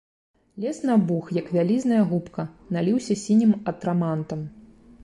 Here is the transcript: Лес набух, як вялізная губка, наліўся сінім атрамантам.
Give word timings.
Лес 0.63 0.79
набух, 0.89 1.29
як 1.39 1.51
вялізная 1.57 2.01
губка, 2.13 2.47
наліўся 2.77 3.21
сінім 3.27 3.57
атрамантам. 3.75 4.45